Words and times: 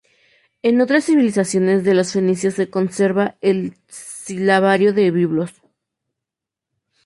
En 0.63 0.81
otras 0.81 1.03
civilizaciones, 1.05 1.83
de 1.83 1.93
los 1.93 2.11
fenicios 2.13 2.55
se 2.55 2.71
conserva 2.71 3.35
el 3.39 3.75
Silabario 3.87 4.93
de 4.93 5.11
Biblos. 5.11 5.61